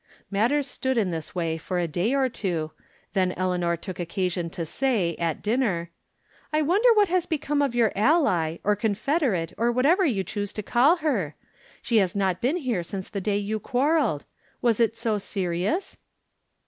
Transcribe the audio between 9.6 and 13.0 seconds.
whatever you choose to caU her? She has not been here